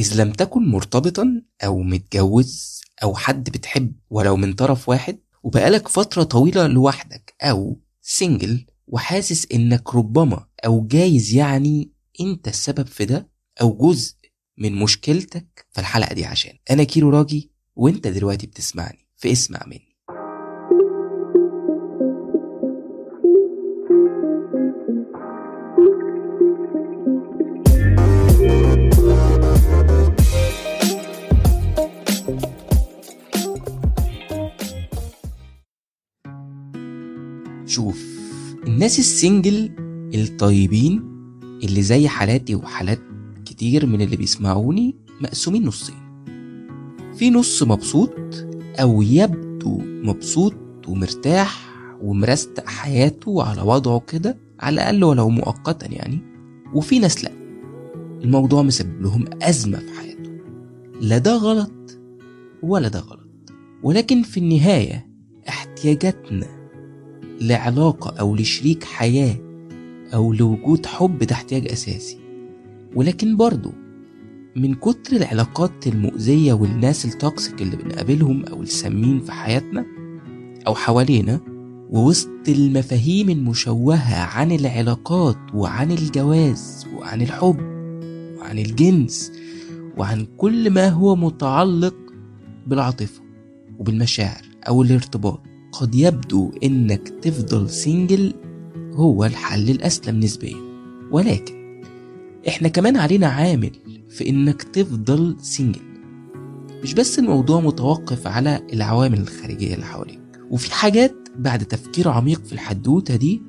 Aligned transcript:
إذ 0.00 0.20
لم 0.22 0.32
تكن 0.32 0.68
مرتبطا 0.68 1.42
أو 1.64 1.82
متجوز 1.82 2.80
أو 3.02 3.14
حد 3.14 3.50
بتحب 3.50 3.92
ولو 4.10 4.36
من 4.36 4.52
طرف 4.52 4.88
واحد 4.88 5.18
وبقالك 5.42 5.88
فترة 5.88 6.22
طويلة 6.22 6.66
لوحدك 6.66 7.34
أو 7.42 7.80
single 8.02 8.66
وحاسس 8.86 9.46
إنك 9.54 9.94
ربما 9.94 10.46
أو 10.66 10.86
جايز 10.86 11.34
يعني 11.34 11.92
أنت 12.20 12.48
السبب 12.48 12.86
في 12.86 13.04
ده 13.04 13.28
أو 13.60 13.76
جزء 13.76 14.14
من 14.58 14.72
مشكلتك 14.74 15.66
فالحلقة 15.70 16.14
دي 16.14 16.24
عشان. 16.24 16.52
أنا 16.70 16.84
كيرو 16.84 17.10
راجي 17.10 17.50
وأنت 17.76 18.06
دلوقتي 18.06 18.46
بتسمعني 18.46 19.08
في 19.16 19.32
اسمع 19.32 19.62
مني. 19.66 19.89
الناس 38.80 38.98
السنجل 38.98 39.70
الطيبين 40.14 41.02
اللي 41.64 41.82
زي 41.82 42.08
حالاتي 42.08 42.54
وحالات 42.54 43.00
كتير 43.44 43.86
من 43.86 44.00
اللي 44.00 44.16
بيسمعوني 44.16 44.96
مقسومين 45.20 45.66
نصين. 45.66 46.24
في 47.14 47.30
نص 47.30 47.62
مبسوط 47.62 48.14
أو 48.80 49.02
يبدو 49.02 49.78
مبسوط 49.84 50.54
ومرتاح 50.88 51.74
ومرستق 52.02 52.68
حياته 52.68 53.42
على 53.42 53.62
وضعه 53.62 54.00
كده 54.00 54.38
على 54.60 54.74
الأقل 54.74 55.04
ولو 55.04 55.28
مؤقتا 55.28 55.86
يعني. 55.86 56.18
وفي 56.74 56.98
ناس 56.98 57.24
لأ. 57.24 57.32
الموضوع 58.24 58.62
مسبب 58.62 59.02
لهم 59.02 59.24
أزمة 59.42 59.78
في 59.78 59.92
حياته 60.00 60.30
لا 61.00 61.18
ده 61.18 61.36
غلط 61.36 61.98
ولا 62.62 62.88
ده 62.88 63.00
غلط. 63.00 63.28
ولكن 63.82 64.22
في 64.22 64.40
النهاية 64.40 65.06
احتياجاتنا 65.48 66.59
لعلاقة 67.40 68.20
أو 68.20 68.36
لشريك 68.36 68.84
حياة 68.84 69.36
أو 70.14 70.32
لوجود 70.32 70.86
حب 70.86 71.18
ده 71.18 71.34
احتياج 71.34 71.68
أساسي. 71.68 72.18
ولكن 72.94 73.36
برضو 73.36 73.72
من 74.56 74.74
كتر 74.74 75.16
العلاقات 75.16 75.86
المؤذية 75.86 76.52
والناس 76.52 77.04
التوكسيك 77.04 77.62
اللي 77.62 77.76
بنقابلهم 77.76 78.44
أو 78.44 78.62
السامين 78.62 79.20
في 79.20 79.32
حياتنا 79.32 79.86
أو 80.66 80.74
حوالينا 80.74 81.40
ووسط 81.90 82.48
المفاهيم 82.48 83.30
المشوهة 83.30 84.20
عن 84.20 84.52
العلاقات 84.52 85.36
وعن 85.54 85.90
الجواز 85.92 86.86
وعن 86.96 87.22
الحب 87.22 87.60
وعن 88.38 88.58
الجنس 88.58 89.32
وعن 89.98 90.26
كل 90.36 90.70
ما 90.70 90.88
هو 90.88 91.16
متعلق 91.16 91.94
بالعاطفة 92.66 93.20
وبالمشاعر 93.78 94.42
أو 94.68 94.82
الارتباط. 94.82 95.40
قد 95.72 95.94
يبدو 95.94 96.52
إنك 96.62 97.08
تفضل 97.08 97.70
single 97.70 98.34
هو 98.92 99.24
الحل 99.24 99.70
الأسلم 99.70 100.20
نسبيا. 100.20 100.56
ولكن 101.10 101.82
إحنا 102.48 102.68
كمان 102.68 102.96
علينا 102.96 103.26
عامل 103.26 103.70
في 104.08 104.28
إنك 104.28 104.62
تفضل 104.62 105.36
single 105.40 105.80
مش 106.82 106.94
بس 106.94 107.18
الموضوع 107.18 107.60
متوقف 107.60 108.26
على 108.26 108.66
العوامل 108.72 109.18
الخارجية 109.20 109.74
اللي 109.74 109.86
حواليك. 109.86 110.20
وفي 110.50 110.74
حاجات 110.74 111.14
بعد 111.36 111.64
تفكير 111.64 112.08
عميق 112.08 112.44
في 112.44 112.52
الحدوتة 112.52 113.16
دي 113.16 113.42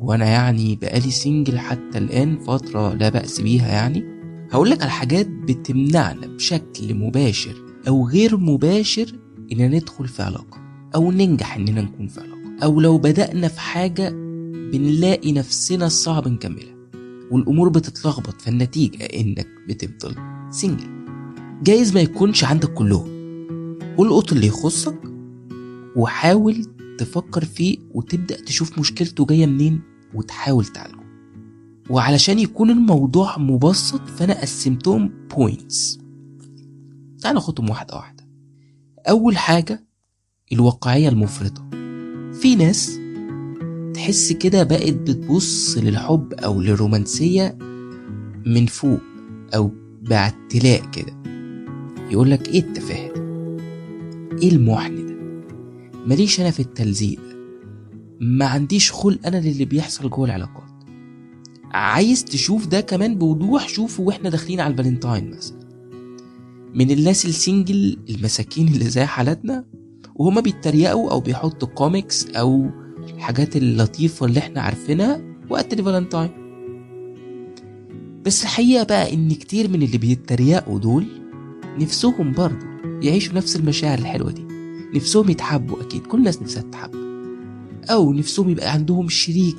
وأنا 0.00 0.24
يعني 0.24 0.76
بقالي 0.76 1.10
single 1.10 1.58
حتى 1.58 1.98
الآن 1.98 2.38
فترة 2.38 2.94
لا 2.94 3.08
بأس 3.08 3.40
بيها 3.40 3.68
يعني 3.68 4.04
هقولك 4.50 4.82
على 4.82 4.90
حاجات 4.90 5.26
بتمنعنا 5.28 6.26
بشكل 6.26 6.94
مباشر 6.94 7.54
أو 7.88 8.08
غير 8.08 8.36
مباشر 8.36 9.12
إننا 9.52 9.68
ندخل 9.68 10.08
في 10.08 10.22
علاقة. 10.22 10.57
أو 10.94 11.12
ننجح 11.12 11.56
إننا 11.56 11.80
نكون 11.82 12.06
في 12.06 12.20
علاقة. 12.20 12.64
أو 12.64 12.80
لو 12.80 12.98
بدأنا 12.98 13.48
في 13.48 13.60
حاجة 13.60 14.10
بنلاقي 14.72 15.32
نفسنا 15.32 15.88
صعب 15.88 16.28
نكملها. 16.28 16.78
والأمور 17.30 17.68
بتتلخبط 17.68 18.40
فالنتيجة 18.40 19.04
إنك 19.04 19.48
بتفضل 19.68 20.14
سنجل 20.50 21.04
جايز 21.62 21.94
ما 21.94 22.00
يكونش 22.00 22.44
عندك 22.44 22.74
كلهم. 22.74 23.08
القط 23.98 24.32
اللي 24.32 24.46
يخصك 24.46 25.00
وحاول 25.96 26.64
تفكر 26.98 27.44
فيه 27.44 27.78
وتبدأ 27.94 28.40
تشوف 28.44 28.78
مشكلته 28.78 29.26
جاية 29.26 29.46
منين 29.46 29.80
وتحاول 30.14 30.64
تعالجه. 30.64 31.08
وعلشان 31.90 32.38
يكون 32.38 32.70
الموضوع 32.70 33.38
مبسط 33.38 34.08
فأنا 34.08 34.40
قسمتهم 34.40 35.12
بوينتس 35.36 35.98
تعال 37.20 37.34
ناخدهم 37.34 37.70
واحدة 37.70 37.96
واحدة. 37.96 38.24
أول 39.08 39.36
حاجة 39.36 39.87
الواقعية 40.52 41.08
المفرطة. 41.08 41.68
في 42.32 42.54
ناس 42.56 43.00
تحس 43.94 44.32
كده 44.32 44.62
بقت 44.62 44.92
بتبص 44.94 45.78
للحب 45.78 46.32
أو 46.32 46.60
للرومانسية 46.60 47.58
من 48.46 48.66
فوق 48.66 49.00
أو 49.54 49.70
باعتلاء 50.02 50.90
كده. 50.90 51.16
يقولك 52.10 52.48
إيه 52.48 52.60
التفاهة 52.60 53.08
ده؟ 53.08 53.28
إيه 54.42 54.52
المحن 54.52 55.06
ده؟ 55.06 55.16
ماليش 56.06 56.40
أنا 56.40 56.50
في 56.50 56.60
التلزيق 56.60 57.18
ده. 57.20 57.38
ما 58.20 58.46
عنديش 58.46 58.92
خلق 58.92 59.26
أنا 59.26 59.36
للي 59.36 59.64
بيحصل 59.64 60.10
جوه 60.10 60.26
العلاقات. 60.26 60.68
عايز 61.70 62.24
تشوف 62.24 62.66
ده 62.66 62.80
كمان 62.80 63.14
بوضوح؟ 63.18 63.68
شوفه 63.68 64.02
وإحنا 64.02 64.30
داخلين 64.30 64.60
على 64.60 64.72
الفالنتاين 64.72 65.30
مثلا. 65.30 65.58
من 66.74 66.90
الناس 66.90 67.26
ال 67.26 67.36
single 67.36 67.98
المساكين 68.10 68.68
اللي 68.68 68.84
زي 68.84 69.04
حالاتنا؟ 69.04 69.64
وهما 70.18 70.40
بيتريقوا 70.40 71.10
أو 71.10 71.20
بيحطوا 71.20 71.68
كوميكس 71.68 72.26
أو 72.26 72.70
الحاجات 73.14 73.56
اللطيفة 73.56 74.26
اللي 74.26 74.38
إحنا 74.38 74.60
عارفينها 74.60 75.20
وقت 75.50 75.72
الفالنتاين. 75.72 76.30
بس 78.26 78.42
الحقيقة 78.42 78.84
بقى 78.84 79.14
إن 79.14 79.28
كتير 79.32 79.68
من 79.70 79.82
اللي 79.82 79.98
بيتريقوا 79.98 80.78
دول 80.78 81.06
نفسهم 81.78 82.32
برضه 82.32 82.66
يعيشوا 83.02 83.34
نفس 83.34 83.56
المشاعر 83.56 83.98
الحلوة 83.98 84.30
دي. 84.30 84.44
نفسهم 84.94 85.30
يتحبوا 85.30 85.82
أكيد 85.82 86.06
كل 86.06 86.18
الناس 86.18 86.42
نفسها 86.42 86.62
تتحب. 86.62 86.90
أو 87.90 88.12
نفسهم 88.12 88.50
يبقى 88.50 88.72
عندهم 88.72 89.08
شريك 89.08 89.56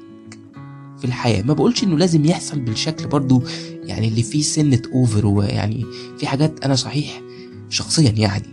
في 0.97 1.06
الحياة. 1.06 1.41
ما 1.41 1.53
بقولش 1.53 1.84
إنه 1.84 1.97
لازم 1.97 2.26
يحصل 2.26 2.59
بالشكل 2.59 3.08
برضو 3.08 3.44
يعني 3.84 4.08
اللي 4.08 4.24
فيه 4.24 4.41
سنة 4.41 4.81
over 4.94 5.25
ويعني 5.26 5.86
في 6.18 6.28
حاجات 6.28 6.66
أنا 6.66 6.76
صحيح 6.76 7.22
شخصيا 7.70 8.12
يعني 8.12 8.46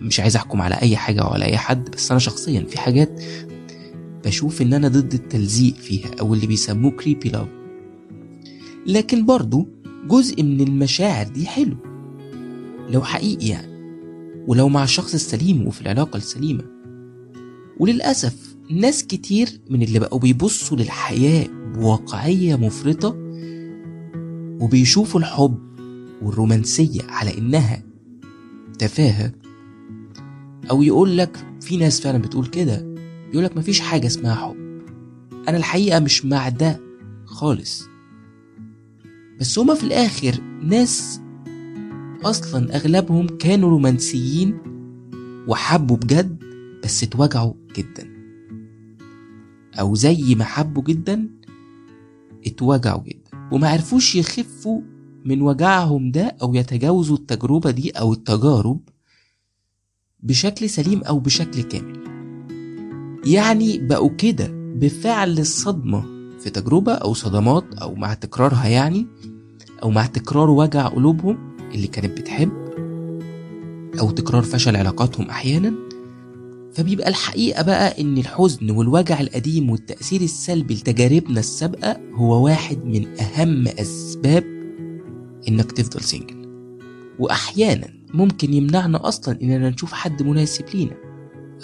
مش 0.00 0.20
عايز 0.20 0.36
أحكم 0.36 0.62
على 0.62 0.74
أي 0.74 0.96
حاجة 0.96 1.26
ولا 1.26 1.44
أي 1.44 1.56
حد 1.56 1.90
بس 1.90 2.10
أنا 2.10 2.20
شخصيا 2.20 2.60
في 2.60 2.78
حاجات 2.80 3.22
بشوف 4.24 4.62
إن 4.62 4.72
أنا 4.74 4.88
ضد 4.88 5.14
التلزيق 5.14 5.74
فيها 5.74 6.10
أو 6.20 6.34
اللي 6.34 6.46
بيسموه 6.46 6.90
creepy 6.90 7.28
love 7.28 7.48
لكن 8.86 9.26
برضو 9.26 9.68
جزء 10.08 10.42
من 10.42 10.60
المشاعر 10.60 11.28
دي 11.28 11.46
حلو 11.46 11.76
لو 12.88 13.02
حقيقي 13.02 13.46
يعني 13.48 13.70
ولو 14.46 14.68
مع 14.68 14.84
الشخص 14.84 15.14
السليم 15.14 15.66
وفي 15.66 15.80
العلاقة 15.80 16.16
السليمة. 16.16 16.64
وللأسف 17.80 18.56
ناس 18.70 19.04
كتير 19.06 19.60
من 19.70 19.82
اللي 19.82 19.98
بقوا 19.98 20.18
بيبصوا 20.20 20.76
للحياة 20.76 21.46
بواقعية 21.74 22.56
مفرطة 22.56 23.16
وبيشوفوا 24.60 25.20
الحب 25.20 25.58
والرومانسية 26.22 27.00
على 27.08 27.38
إنها 27.38 27.82
تفاهة 28.78 29.32
أو 30.70 30.82
يقول 30.82 31.18
لك 31.18 31.46
في 31.60 31.76
ناس 31.76 32.00
فعلا 32.00 32.18
بتقول 32.18 32.46
كده 32.46 32.94
يقول 33.32 33.44
لك 33.44 33.56
مفيش 33.56 33.80
حاجة 33.80 34.06
اسمها 34.06 34.34
حب. 34.34 34.56
أنا 35.48 35.56
الحقيقة 35.56 36.00
مش 36.00 36.24
مع 36.24 36.48
ده 36.48 36.80
خالص. 37.24 37.84
بس 39.40 39.58
هما 39.58 39.74
في 39.74 39.84
الآخر 39.84 40.40
ناس 40.62 41.20
أصلا 42.24 42.76
أغلبهم 42.76 43.26
كانوا 43.26 43.70
رومانسيين 43.70 44.58
وحبوا 45.48 45.96
بجد 45.96 46.38
بس 46.84 47.02
اتوجعوا 47.02 47.52
جدا. 47.76 48.08
أو 49.80 49.94
زي 49.94 50.34
ما 50.34 50.44
حبوا 50.44 50.82
جدا 50.82 51.28
اتوجعوا 52.46 53.02
جدا. 53.02 53.48
وما 53.52 53.68
عرفوش 53.68 54.16
يخفوا 54.16 54.80
من 55.24 55.42
وجعهم 55.42 56.10
ده 56.10 56.36
أو 56.42 56.54
يتجاوزوا 56.54 57.16
التجربة 57.16 57.70
دي 57.70 57.90
أو 57.90 58.12
التجارب 58.12 58.80
بشكل 60.22 60.70
سليم 60.70 61.02
أو 61.02 61.18
بشكل 61.18 61.62
كامل. 61.62 62.00
يعني 63.26 63.78
بقوا 63.78 64.10
كده 64.18 64.50
بفعل 64.52 65.38
الصدمة 65.38 66.04
في 66.40 66.50
تجربة 66.50 66.92
أو 66.92 67.14
صدمات 67.14 67.64
أو 67.82 67.94
مع 67.94 68.14
تكرارها 68.14 68.68
يعني 68.68 69.06
أو 69.82 69.90
مع 69.90 70.06
تكرار 70.06 70.50
وجع 70.50 70.86
قلوبهم 70.88 71.38
اللي 71.74 71.86
كانت 71.86 72.20
بتحب 72.20 72.52
أو 74.00 74.10
تكرار 74.10 74.42
فشل 74.42 74.76
علاقاتهم 74.76 75.30
أحيانا. 75.30 75.74
فبيبقى 76.74 77.08
الحقيقة 77.08 77.62
بقى 77.62 78.00
إن 78.00 78.18
الحزن 78.18 78.70
والوجع 78.70 79.20
القديم 79.20 79.70
والتأثير 79.70 80.20
السلبي 80.20 80.74
لتجاربنا 80.74 81.40
السابقة 81.40 81.96
هو 82.14 82.44
واحد 82.44 82.84
من 82.84 83.06
أهم 83.20 83.68
أسباب 83.68 84.44
إنك 85.48 85.72
تفضل 85.72 86.00
سنجل 86.00 86.46
وأحيانا 87.18 87.88
ممكن 88.14 88.52
يمنعنا 88.54 89.08
أصلا 89.08 89.38
إننا 89.42 89.70
نشوف 89.70 89.92
حد 89.92 90.22
مناسب 90.22 90.64
لينا 90.74 90.96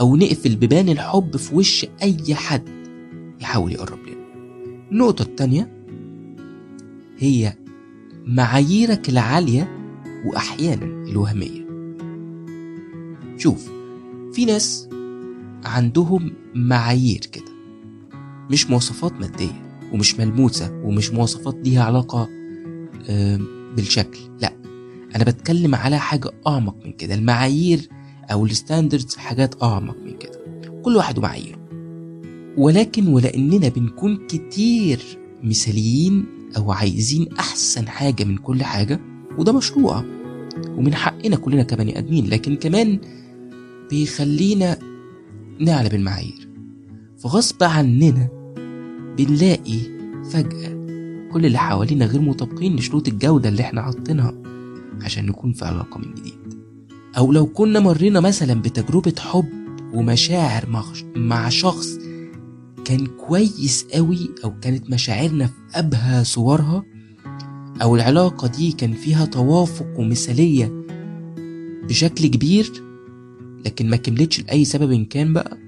أو 0.00 0.16
نقفل 0.16 0.56
بيبان 0.56 0.88
الحب 0.88 1.36
في 1.36 1.54
وش 1.54 1.86
أي 2.02 2.34
حد 2.34 2.68
يحاول 3.40 3.72
يقرب 3.72 3.98
لنا. 4.06 4.26
النقطة 4.92 5.22
التانية 5.22 5.72
هي 7.18 7.56
معاييرك 8.26 9.08
العالية 9.08 9.76
وأحيانا 10.26 10.84
الوهمية. 11.08 11.66
شوف 13.38 13.70
في 14.32 14.44
ناس 14.44 14.88
عندهم 15.64 16.32
معايير 16.54 17.20
كده 17.32 17.52
مش 18.50 18.70
مواصفات 18.70 19.12
مادية 19.12 19.80
ومش 19.92 20.20
ملموسة 20.20 20.82
ومش 20.84 21.10
مواصفات 21.10 21.56
ليها 21.64 21.84
علاقة 21.84 22.28
بالشكل 23.76 24.18
لا. 24.40 24.52
أنا 25.16 25.24
بتكلم 25.24 25.74
على 25.74 25.98
حاجة 25.98 26.30
أعمق 26.46 26.76
من 26.84 26.92
كده 26.92 27.14
المعايير 27.14 27.88
أو 28.32 28.46
الستاندردز 28.46 29.16
حاجات 29.16 29.62
أعمق 29.62 29.96
من 30.04 30.18
كده. 30.18 30.40
كل 30.82 30.96
واحد 30.96 31.18
ومعاييره. 31.18 31.58
ولكن 32.56 33.06
ولأننا 33.06 33.68
بنكون 33.68 34.26
كتير 34.26 35.00
مثاليين 35.42 36.24
أو 36.56 36.72
عايزين 36.72 37.28
أحسن 37.38 37.88
حاجة 37.88 38.24
من 38.24 38.36
كل 38.36 38.64
حاجة 38.64 39.00
وده 39.38 39.52
مشروع 39.52 40.04
ومن 40.68 40.94
حقنا 40.94 41.36
كلنا 41.36 41.62
كبني 41.62 41.98
آدمين 41.98 42.26
لكن 42.26 42.56
كمان 42.56 42.98
بيخلينا 43.90 44.78
نعلى 45.60 45.88
بالمعايير. 45.88 46.48
فغصب 47.18 47.62
عننا 47.62 48.28
بنلاقي 49.18 49.78
فجأة 50.30 50.76
كل 51.32 51.46
اللي 51.46 51.58
حوالينا 51.58 52.06
غير 52.06 52.20
مطابقين 52.20 52.76
لشروط 52.76 53.08
الجودة 53.08 53.48
اللي 53.48 53.62
إحنا 53.62 53.82
حاطينها. 53.82 54.34
عشان 55.02 55.26
نكون 55.26 55.52
في 55.52 55.64
علاقة 55.64 55.98
من 55.98 56.14
جديد. 56.14 56.54
أو 57.18 57.32
لو 57.32 57.46
كنا 57.46 57.80
مرينا 57.80 58.20
مثلا 58.20 58.54
بتجربة 58.62 59.14
حب 59.18 59.48
ومشاعر 59.94 60.68
مع- 61.16 61.48
شخص 61.48 61.88
كان 62.84 63.06
كويس 63.06 63.86
قوي 63.94 64.30
أو 64.44 64.60
كانت 64.60 64.90
مشاعرنا 64.90 65.46
في 65.46 65.54
أبهى 65.74 66.24
صورها 66.24 66.84
أو 67.82 67.96
العلاقة 67.96 68.48
دي 68.48 68.72
كان 68.72 68.92
فيها 68.92 69.24
توافق 69.24 69.86
ومثالية 69.98 70.84
بشكل 71.88 72.26
كبير 72.26 72.72
لكن 73.64 73.90
ما 73.90 73.96
كملتش 73.96 74.40
لأي 74.40 74.64
سبب 74.64 74.92
إن 74.92 75.04
كان 75.04 75.32
بقى. 75.32 75.58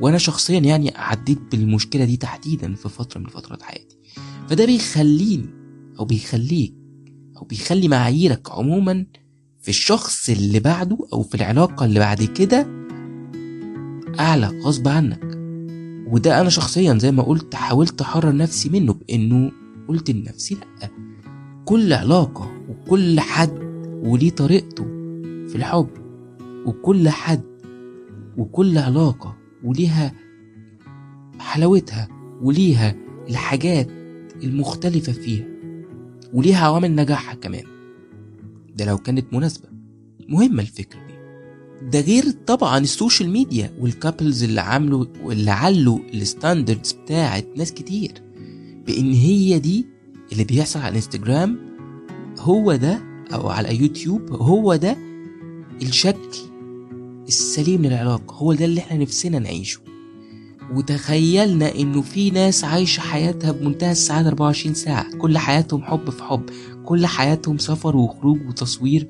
وأنا 0.00 0.18
شخصيا 0.18 0.58
يعني 0.58 0.92
عديت 0.96 1.38
بالمشكلة 1.52 2.04
دي 2.04 2.16
تحديدا 2.16 2.74
في 2.74 2.88
فترة 2.88 3.20
من 3.20 3.26
فترات 3.26 3.62
حياتي. 3.62 3.96
فده 4.48 4.66
بيخليني 4.66 5.46
أو 5.98 6.04
بيخليك 6.04 6.74
أو 7.36 7.44
بيخلي 7.44 7.88
معاييرك 7.88 8.50
عموما 8.50 9.06
في 9.62 9.68
الشخص 9.68 10.30
اللي 10.30 10.60
بعده 10.60 10.98
أو 11.12 11.22
في 11.22 11.34
العلاقة 11.34 11.86
اللي 11.86 12.00
بعد 12.00 12.22
كده 12.22 12.66
أعلى 14.20 14.46
غصب 14.46 14.88
عنك. 14.88 15.24
وده 16.12 16.40
أنا 16.40 16.48
شخصيا 16.48 16.98
زي 16.98 17.12
ما 17.12 17.22
قلت 17.22 17.54
حاولت 17.54 18.00
أحرر 18.00 18.36
نفسي 18.36 18.68
منه 18.68 18.92
بإنه 18.92 19.52
قلت 19.88 20.10
لنفسي 20.10 20.54
لأ. 20.54 20.88
كل 21.64 21.92
علاقة 21.92 22.52
وكل 22.68 23.20
حد 23.20 23.58
وليه 24.02 24.30
طريقته 24.30 24.84
في 25.48 25.54
الحب 25.56 25.88
وكل 26.66 27.08
حد 27.08 27.42
وكل 28.38 28.78
علاقة 28.78 29.36
وليها 29.64 30.12
حلاوتها 31.38 32.08
وليها 32.42 32.94
الحاجات 33.28 33.88
المختلفة 34.42 35.12
فيها. 35.12 35.53
وليها 36.34 36.66
عوامل 36.66 36.94
نجاحها 36.94 37.34
كمان. 37.34 37.64
ده 38.76 38.84
لو 38.84 38.98
كانت 38.98 39.32
مناسبة. 39.34 39.68
مهمة 40.28 40.62
الفكرة 40.62 40.98
دي. 41.06 41.14
ده 41.90 42.00
غير 42.00 42.24
طبعا 42.46 42.78
ال 42.78 42.85
social 42.85 43.30
media 43.30 43.72
وال 43.80 43.94
couples 43.94 44.42
اللي 44.44 44.60
عملوا 44.60 45.06
واللي 45.22 45.50
علوا 45.50 45.98
ال 46.14 46.22
standards 46.22 46.92
بتاعت 46.92 47.46
ناس 47.56 47.72
كتير. 47.72 48.12
بإن 48.86 49.12
هي 49.12 49.58
دي 49.58 49.86
اللي 50.32 50.44
بيحصل 50.44 50.78
على 50.80 50.88
الإنستجرام 50.88 51.58
هو 52.38 52.74
ده 52.76 53.02
أو 53.34 53.48
على 53.48 53.80
يوتيوب 53.80 54.32
هو 54.32 54.76
ده 54.76 54.96
الشكل 55.82 56.38
السليم 57.28 57.82
للعلاقة. 57.86 58.34
هو 58.34 58.52
ده 58.52 58.64
اللي 58.64 58.80
إحنا 58.80 58.98
نفسنا 58.98 59.38
نعيشه. 59.38 59.80
وتخيلنا 60.72 61.74
إنه 61.74 62.02
في 62.02 62.30
ناس 62.30 62.64
عايشة 62.64 63.00
حياتها 63.00 63.52
بمنتهى 63.52 63.92
السعادة 63.92 64.28
24 64.28 64.74
ساعة. 64.74 65.16
كل 65.16 65.38
حياتهم 65.38 65.82
حب 65.82 66.10
في 66.10 66.22
حب. 66.22 66.50
كل 66.84 67.06
حياتهم 67.06 67.58
سفر 67.58 67.96
وخروج 67.96 68.48
وتصوير 68.48 69.08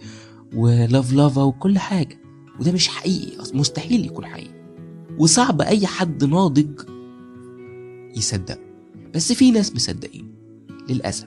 ولاف 0.54 1.12
لافا 1.12 1.42
وكل 1.42 1.78
حاجة. 1.78 2.18
وده 2.60 2.72
مش 2.72 2.88
حقيقي. 2.88 3.36
مستحيل 3.54 4.04
يكون 4.06 4.26
حقيقي. 4.26 4.54
وصعب 5.18 5.60
أي 5.60 5.86
حد 5.86 6.24
ناضج 6.24 6.80
يصدق. 8.16 8.58
بس 9.14 9.32
في 9.32 9.50
ناس 9.50 9.74
مصدقين. 9.74 10.34
للأسف. 10.88 11.26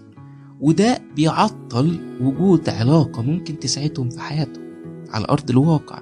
وده 0.62 1.02
بيعطل 1.16 2.18
وجود 2.22 2.70
علاقة 2.70 3.22
ممكن 3.22 3.60
تساعدهم 3.60 4.10
في 4.10 4.22
حياتهم 4.22 4.68
على 5.10 5.26
أرض 5.30 5.50
الواقع. 5.50 6.02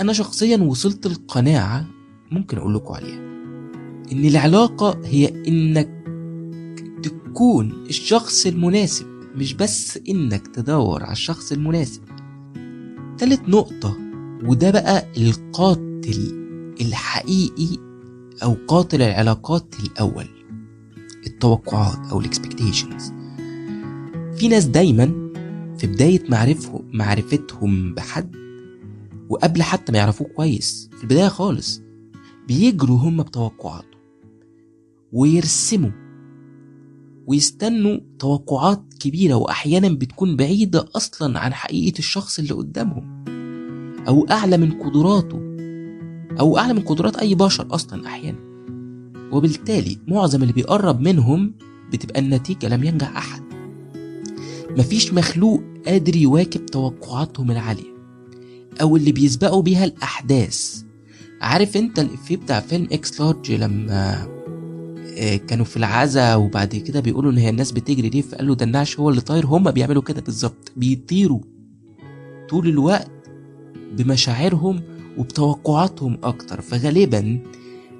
أنا 0.00 0.12
شخصيا 0.12 0.56
وصلت 0.56 1.06
القناعة 1.06 1.86
ممكن 2.32 2.58
أقول 2.58 2.74
لكم 2.74 2.94
عليها. 2.94 3.18
إن 4.12 4.24
العلاقة 4.24 5.00
هي 5.04 5.48
إنك 5.48 5.88
تكون 7.02 7.72
الشخص 7.88 8.46
المناسب 8.46 9.06
مش 9.36 9.54
بس 9.54 9.98
إنك 10.08 10.46
تدور 10.46 11.02
على 11.02 11.12
الشخص 11.12 11.52
المناسب. 11.52 12.02
تالت 13.18 13.48
نقطة 13.48 13.96
وده 14.44 14.70
بقى 14.70 15.06
القاتل 15.16 16.42
الحقيقي 16.80 17.78
أو 18.42 18.56
قاتل 18.68 19.02
العلاقات 19.02 19.74
الأول 19.84 20.26
التوقعات 21.26 22.06
أو 22.12 22.20
الاكسبكتيشنز 22.20 23.12
في 24.36 24.48
ناس 24.48 24.64
دايما 24.64 25.06
في 25.78 25.86
بداية 25.86 26.22
معرفه 26.28 26.82
معرفتهم 26.92 27.94
بحد 27.94 28.36
وقبل 29.28 29.62
حتى 29.62 29.92
ما 29.92 29.98
يعرفوه 29.98 30.26
كويس 30.28 30.90
في 30.96 31.02
البداية 31.02 31.28
خالص 31.28 31.81
بيجروا 32.52 32.98
هم 32.98 33.22
بتوقعاته 33.22 33.98
ويرسموا 35.12 35.90
ويستنوا 37.26 37.98
توقعات 38.18 38.82
كبيرة 39.00 39.34
وأحيانا 39.34 39.88
بتكون 39.88 40.36
بعيدة 40.36 40.88
أصلا 40.96 41.38
عن 41.38 41.54
حقيقة 41.54 41.98
الشخص 41.98 42.38
اللي 42.38 42.54
قدامهم 42.54 43.24
أو 44.08 44.26
أعلى 44.30 44.56
من 44.56 44.72
قدراته 44.72 45.40
أو 46.40 46.58
أعلى 46.58 46.74
من 46.74 46.80
قدرات 46.80 47.16
أي 47.16 47.34
بشر 47.34 47.66
أصلا 47.70 48.06
أحيانا. 48.06 48.38
وبالتالي 49.32 49.98
معظم 50.08 50.42
اللي 50.42 50.52
بيقرب 50.52 51.00
منهم 51.00 51.54
بتبقى 51.92 52.20
النتيجة 52.20 52.68
لم 52.68 52.84
ينجح 52.84 53.16
أحد. 53.16 53.42
مفيش 54.70 55.14
مخلوق 55.14 55.62
قادر 55.86 56.16
يواكب 56.16 56.66
توقعاتهم 56.66 57.50
العالية 57.50 57.92
أو 58.82 58.96
اللي 58.96 59.12
بيسبقوا 59.12 59.62
بيها 59.62 59.84
الأحداث. 59.84 60.91
عارف 61.42 61.76
انت 61.76 61.98
الإفيه 61.98 62.36
بتاع 62.36 62.60
فيلم 62.60 62.88
X 62.92 63.20
Large 63.20 63.52
لما 63.52 64.28
آه، 65.18 65.36
كانوا 65.36 65.64
في 65.64 65.76
العزا 65.76 66.34
وبعد 66.34 66.76
كده 66.76 67.00
بيقولوا 67.00 67.32
إن 67.32 67.38
هي 67.38 67.50
الناس 67.50 67.72
بتجري 67.72 68.08
ليه 68.08 68.22
فقال 68.22 68.46
له 68.46 68.54
ده 68.54 68.64
النعش 68.64 69.00
هو 69.00 69.10
اللي 69.10 69.20
طاير 69.20 69.46
هما 69.46 69.70
بيعملوا 69.70 70.02
كده 70.02 70.20
بالظبط 70.20 70.72
بيطيروا 70.76 71.40
طول 72.50 72.68
الوقت 72.68 73.10
بمشاعرهم 73.92 74.80
وبتوقعاتهم 75.18 76.18
أكتر. 76.22 76.60
فغالبا 76.60 77.38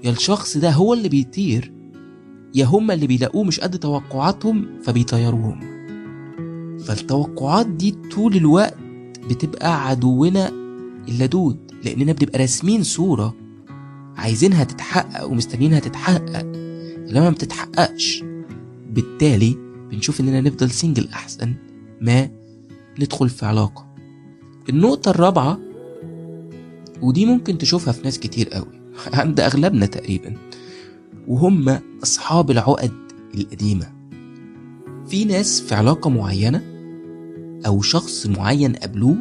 يا 0.04 0.10
الشخص 0.10 0.56
ده 0.56 0.70
هو 0.70 0.94
اللي 0.94 1.08
بيطير 1.08 1.72
يا 2.54 2.64
هما 2.64 2.94
اللي 2.94 3.06
بيلاقوه 3.06 3.44
مش 3.44 3.60
قد 3.60 3.78
توقعاتهم 3.78 4.66
فبيطيروهم. 4.82 5.60
فالتوقعات 6.78 7.66
دي 7.66 7.94
طول 8.14 8.36
الوقت 8.36 8.76
بتبقى 9.30 9.88
عدونا 9.88 10.48
اللدود 11.08 11.71
لاننا 11.84 12.12
بنبقى 12.12 12.38
راسمين 12.38 12.82
صورة 12.82 13.34
عايزينها 14.16 14.64
تتحقق 14.64 15.24
ومستنيينها 15.24 15.80
تتحقق. 15.80 16.42
لما 17.06 17.20
ما 17.20 17.30
بتتحققش 17.30 18.24
بالتالي 18.90 19.56
بنشوف 19.90 20.20
إننا 20.20 20.40
نفضل 20.40 20.70
سنجل 20.70 21.08
أحسن 21.08 21.54
ما 22.00 22.28
ندخل 22.98 23.28
في 23.28 23.46
علاقة. 23.46 23.86
النقطة 24.68 25.10
الرابعة 25.10 25.58
ودي 27.02 27.26
ممكن 27.26 27.58
تشوفها 27.58 27.92
في 27.92 28.04
ناس 28.04 28.18
كتير 28.18 28.48
قوي 28.48 28.80
عند 29.14 29.40
أغلبنا 29.40 29.86
تقريبا 29.86 30.36
وهم 31.28 31.78
أصحاب 32.02 32.50
العقد 32.50 32.92
القديمة. 33.34 33.92
في 35.08 35.24
ناس 35.24 35.60
في 35.60 35.74
علاقة 35.74 36.10
معينة 36.10 36.62
أو 37.66 37.82
شخص 37.82 38.26
معين 38.26 38.72
قابلوه 38.72 39.16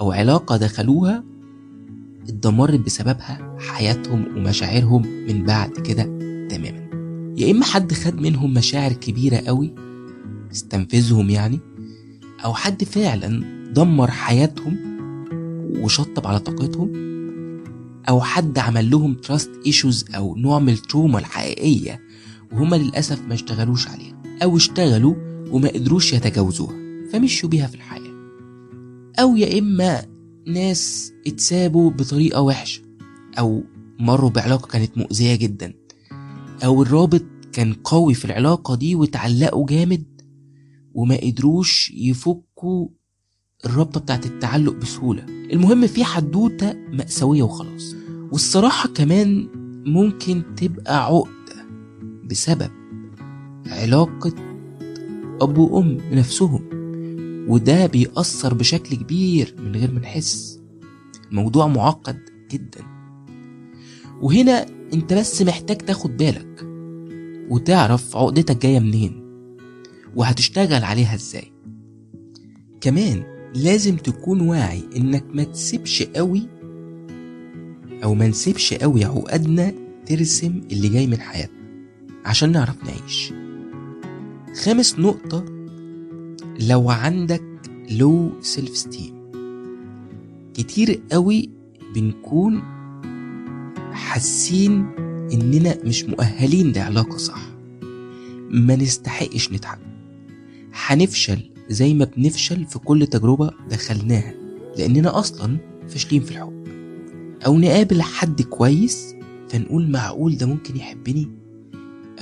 أو 0.00 0.12
علاقة 0.12 0.56
دخلوها 0.56 1.24
اتدمرت 2.28 2.80
بسببها 2.80 3.56
حياتهم 3.58 4.36
ومشاعرهم 4.36 5.02
من 5.28 5.44
بعد 5.44 5.70
كده 5.70 6.02
تماما. 6.48 6.88
يا 7.36 7.50
إما 7.50 7.64
حد 7.64 7.92
خد 7.92 8.20
منهم 8.20 8.54
مشاعر 8.54 8.92
كبيرة 8.92 9.36
قوي 9.36 9.74
استنفذهم 10.52 11.30
يعني 11.30 11.60
أو 12.44 12.54
حد 12.54 12.84
فعلا 12.84 13.44
دمر 13.72 14.10
حياتهم 14.10 14.76
وشطب 15.80 16.26
على 16.26 16.40
طاقتهم 16.40 16.92
أو 18.08 18.20
حد 18.20 18.58
عمل 18.58 18.90
لهم 18.90 19.14
trust 19.14 19.50
issues 19.66 20.04
أو 20.14 20.36
نوع 20.36 20.58
من 20.58 20.72
ال 20.72 20.79
trauma 20.79 21.18
الحقيقية 21.18 22.00
وهما 22.52 22.76
للأسف 22.76 23.22
ما 23.28 23.34
اشتغلوش 23.34 23.88
عليها 23.88 24.22
أو 24.42 24.56
اشتغلوا 24.56 25.14
وما 25.50 25.68
قدروش 25.68 26.12
يتجاوزوها 26.12 26.74
فمشوا 27.12 27.48
بيها 27.48 27.66
في 27.66 27.74
الحياة. 27.74 28.12
أو 29.18 29.36
يا 29.36 29.58
إما 29.58 30.17
ناس 30.48 31.12
اتسابوا 31.26 31.90
بطريقة 31.90 32.40
وحشة 32.40 32.82
أو 33.38 33.62
مروا 33.98 34.30
بعلاقة 34.30 34.66
كانت 34.66 34.98
مؤذية 34.98 35.34
جدا 35.34 35.74
أو 36.64 36.82
الرابط 36.82 37.24
كان 37.52 37.72
قوي 37.72 38.14
في 38.14 38.24
العلاقة 38.24 38.74
دي 38.74 38.94
وتعلقوا 38.94 39.66
جامد 39.66 40.04
وما 40.94 41.16
قدروش 41.16 41.90
يفكوا 41.90 42.88
الرابطة 43.66 44.00
بتاعت 44.00 44.26
التعلق 44.26 44.72
بسهولة. 44.74 45.24
المهم 45.28 45.86
في 45.86 46.04
حدوتة 46.04 46.72
مأساوية 46.92 47.42
وخلاص. 47.42 47.94
والصراحة 48.32 48.88
كمان 48.88 49.48
ممكن 49.86 50.42
تبقى 50.56 51.04
عقدة 51.04 51.66
بسبب 52.30 52.70
علاقة 53.66 54.32
أب 55.42 55.58
وأم 55.58 55.98
نفسهم. 56.12 56.77
وده 57.48 57.86
بيأثر 57.86 58.54
بشكل 58.54 58.96
كبير 58.96 59.54
من 59.58 59.76
غير 59.76 59.92
ما 59.92 60.00
نحس. 60.00 60.60
الموضوع 61.30 61.66
معقد 61.66 62.18
جدا. 62.50 62.80
وهنا 64.20 64.66
انت 64.94 65.12
بس 65.14 65.42
محتاج 65.42 65.78
تاخد 65.78 66.16
بالك 66.16 66.66
وتعرف 67.50 68.16
عقدتك 68.16 68.62
جاية 68.62 68.78
منين 68.80 69.22
وهتشتغل 70.16 70.84
عليها 70.84 71.14
إزاي. 71.14 71.52
كمان 72.80 73.22
لازم 73.54 73.96
تكون 73.96 74.40
واعي 74.40 74.82
انك 74.96 75.24
ما 75.32 75.44
تسيبش 75.44 76.02
قوي 76.02 76.48
أو 78.04 78.14
ما 78.14 78.28
نسيبش 78.28 78.74
قوي 78.74 79.04
عقدنا 79.04 79.72
ترسم 80.06 80.62
اللي 80.72 80.88
جاي 80.88 81.06
من 81.06 81.20
حياتنا 81.20 81.58
عشان 82.24 82.52
نعرف 82.52 82.76
نعيش. 82.84 83.32
خامس 84.64 84.98
نقطة 84.98 85.57
لو 86.60 86.90
عندك 86.90 87.42
low 87.90 88.30
self-esteem 88.40 89.14
كتير 90.54 91.00
قوي 91.12 91.50
بنكون 91.94 92.62
حاسين 93.92 94.86
إننا 95.32 95.78
مش 95.84 96.04
مؤهلين 96.04 96.72
لعلاقة 96.72 97.16
صح. 97.16 97.42
ما 98.50 98.76
نستحقش 98.76 99.52
نتعب. 99.52 99.78
هنفشل 100.86 101.50
زي 101.68 101.94
ما 101.94 102.04
بنفشل 102.04 102.64
في 102.64 102.78
كل 102.78 103.06
تجربة 103.06 103.50
دخلناها 103.70 104.34
لأننا 104.78 105.18
أصلا 105.18 105.58
فاشلين 105.88 106.22
في 106.22 106.30
الحب. 106.30 106.64
أو 107.46 107.58
نقابل 107.58 108.02
حد 108.02 108.42
كويس 108.42 109.14
فنقول 109.48 109.90
معقول 109.90 110.36
ده 110.36 110.46
ممكن 110.46 110.76
يحبني؟ 110.76 111.28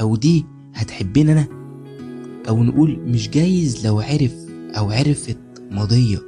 أو 0.01 0.17
دي 0.17 0.47
هتحبني 0.75 1.33
أنا؟ 1.33 1.49
أو 2.49 2.65
نقول 2.65 2.99
مش 2.99 3.31
جايز 3.31 3.87
لو 3.87 4.01
عرف 4.01 4.35
أو 4.79 4.91
عرفت 4.91 5.39
ماضية 5.71 6.19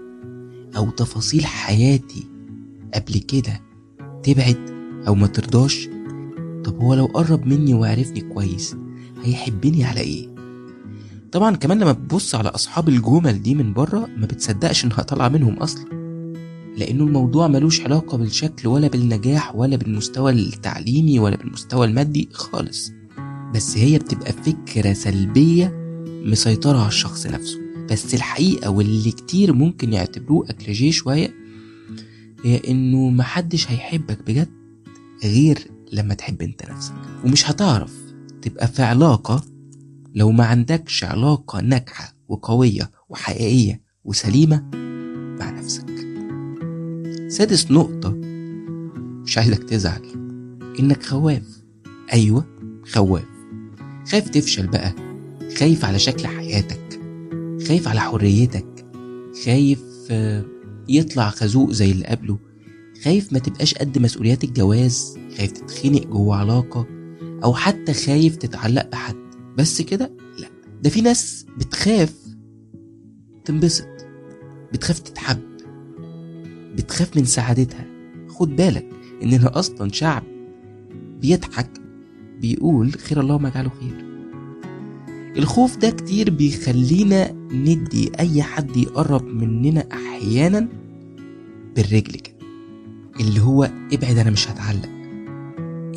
أو 0.76 0.90
تفاصيل 0.90 1.44
حياتي 1.46 2.24
قبل 2.94 3.14
كده 3.18 3.60
تبعد 4.22 4.56
أو 5.08 5.14
ما 5.14 5.26
ترضاش 5.26 5.88
طب 6.64 6.80
هو 6.80 6.94
لو 6.94 7.06
قرب 7.06 7.46
مني 7.46 7.74
وعرفني 7.74 8.20
كويس 8.20 8.76
هيحبني 9.24 9.84
على 9.84 10.00
إيه؟ 10.00 10.28
طبعا 11.32 11.56
كمان 11.56 11.78
لما 11.78 11.92
بتبص 11.92 12.34
على 12.34 12.48
أصحاب 12.48 12.88
الجمل 12.88 13.42
دي 13.42 13.54
من 13.54 13.72
بره 13.72 14.08
ما 14.16 14.26
بتصدقش 14.26 14.84
إنها 14.84 15.02
طالعة 15.02 15.28
منهم 15.28 15.54
أصلا 15.54 15.84
لأنه 16.76 17.04
الموضوع 17.04 17.48
ملوش 17.48 17.80
علاقة 17.80 18.18
بالشكل 18.18 18.68
ولا 18.68 18.88
بالنجاح 18.88 19.56
ولا 19.56 19.76
بالمستوى 19.76 20.32
التعليمي 20.32 21.18
ولا 21.18 21.36
بالمستوى 21.36 21.86
المادي 21.86 22.28
خالص 22.32 22.92
بس 23.54 23.76
هي 23.78 23.98
بتبقى 23.98 24.32
فكرة 24.32 24.92
سلبية 24.92 25.87
مسيطره 26.24 26.78
على 26.78 26.88
الشخص 26.88 27.26
نفسه. 27.26 27.58
بس 27.90 28.14
الحقيقة 28.14 28.70
واللي 28.70 29.10
كتير 29.10 29.52
ممكن 29.52 29.92
يعتبروه 29.92 30.50
اكليشيه 30.50 30.90
شوية 30.90 31.34
هي 32.44 32.60
إنه 32.68 33.10
محدش 33.10 33.70
هيحبك 33.70 34.18
بجد 34.26 34.48
غير 35.24 35.58
لما 35.92 36.14
تحب 36.14 36.42
أنت 36.42 36.70
نفسك. 36.70 36.94
ومش 37.24 37.50
هتعرف 37.50 37.92
تبقى 38.42 38.68
في 38.68 38.82
علاقة 38.82 39.44
لو 40.14 40.30
ما 40.32 40.44
عندكش 40.44 41.04
علاقة 41.04 41.60
ناجحة 41.60 42.14
وقوية 42.28 42.90
وحقيقية 43.08 43.80
وسليمة 44.04 44.64
مع 45.40 45.50
نفسك. 45.50 45.86
سادس 47.28 47.70
نقطة 47.70 48.10
مش 49.24 49.38
عايزك 49.38 49.64
تزعل 49.64 50.02
إنك 50.80 51.02
خواف. 51.02 51.62
أيوة 52.12 52.44
خواف. 52.92 53.24
خايف 54.10 54.28
تفشل 54.28 54.66
بقى. 54.66 55.07
خايف 55.58 55.84
على 55.84 55.98
شكل 55.98 56.26
حياتك 56.26 57.00
خايف 57.68 57.88
على 57.88 58.00
حريتك 58.00 58.86
خايف 59.44 59.82
يطلع 60.88 61.30
خازوق 61.30 61.70
زي 61.70 61.90
اللي 61.90 62.04
قبله 62.06 62.38
خايف 63.04 63.32
ما 63.32 63.38
تبقاش 63.38 63.74
قد 63.74 63.98
مسؤوليات 63.98 64.44
الجواز 64.44 65.18
خايف 65.36 65.50
تتخنق 65.50 66.06
جوه 66.06 66.36
علاقة 66.36 66.86
أو 67.44 67.54
حتى 67.54 67.92
خايف 67.94 68.36
تتعلق 68.36 68.90
بحد. 68.90 69.16
بس 69.56 69.82
كده 69.82 70.12
لا 70.38 70.48
ده 70.82 70.90
في 70.90 71.00
ناس 71.00 71.46
بتخاف 71.58 72.14
تنبسط 73.44 73.88
بتخاف 74.72 74.98
تتحب 74.98 75.38
بتخاف 76.76 77.16
من 77.16 77.24
سعادتها. 77.24 77.86
خد 78.28 78.56
بالك 78.56 78.86
إننا 79.22 79.58
أصلا 79.58 79.92
شعب 79.92 80.22
بيضحك 81.20 81.70
بيقول 82.40 82.92
خير 82.92 83.20
الله 83.20 83.38
ما 83.38 83.48
جعله 83.48 83.70
خير. 83.80 84.07
الخوف 85.38 85.76
ده 85.76 85.90
كتير 85.90 86.30
بيخلينا 86.30 87.32
ندي 87.52 88.10
أي 88.18 88.42
حد 88.42 88.76
يقرب 88.76 89.24
مننا 89.26 89.84
أحيانا 89.92 90.68
بالرجل 91.76 92.12
كده 92.12 92.34
اللي 93.20 93.40
هو 93.40 93.70
ابعد 93.92 94.18
أنا 94.18 94.30
مش 94.30 94.48
هتعلق 94.50 94.88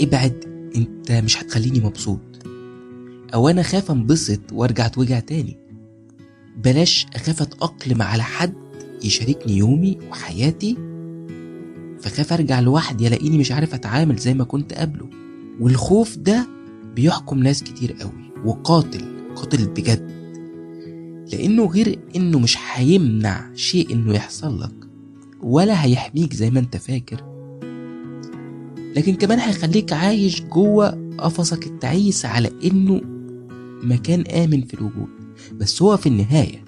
ابعد 0.01 0.43
أنت 0.75 1.11
مش 1.11 1.41
هتخليني 1.43 1.79
مبسوط 1.79 2.19
أو 3.33 3.49
أنا 3.49 3.61
خاف 3.63 3.91
أنبسط 3.91 4.39
وأرجع 4.53 4.85
اتوجع 4.85 5.19
تاني. 5.19 5.57
بلاش 6.57 7.05
أخاف 7.15 7.41
أتأقلم 7.41 8.01
على 8.01 8.23
حد 8.23 8.53
يشاركني 9.03 9.57
يومي 9.57 9.97
وحياتي 10.09 10.77
فخاف 12.01 12.33
أرجع 12.33 12.59
لوحدي 12.59 13.07
ألاقيني 13.07 13.37
مش 13.37 13.51
عارف 13.51 13.73
أتعامل 13.73 14.15
زي 14.15 14.33
ما 14.33 14.43
كنت 14.43 14.73
قبله. 14.73 15.09
والخوف 15.59 16.17
ده 16.17 16.47
بيحكم 16.95 17.39
ناس 17.39 17.63
كتير 17.63 17.93
قوي 17.93 18.31
وقاتل. 18.45 19.20
قاتل 19.35 19.67
بجد. 19.67 20.11
لأنه 21.33 21.65
غير 21.65 21.99
إنه 22.15 22.39
مش 22.39 22.57
هيمنع 22.73 23.53
شيء 23.55 23.93
إنه 23.93 24.13
يحصل 24.13 24.61
لك 24.61 24.75
ولا 25.41 25.85
هيحميك 25.85 26.33
زي 26.33 26.49
ما 26.49 26.59
أنت 26.59 26.77
فاكر. 26.77 27.23
لكن 28.95 29.15
كمان 29.15 29.39
هيخليك 29.39 29.93
عايش 29.93 30.41
جوه 30.41 31.15
قفصك 31.17 31.67
التعيس 31.67 32.25
على 32.25 32.51
إنه 32.65 33.01
مكان 33.83 34.21
آمن 34.21 34.61
في 34.61 34.73
الوجود. 34.73 35.09
بس 35.53 35.81
هو 35.81 35.97
في 35.97 36.07
النهاية 36.09 36.63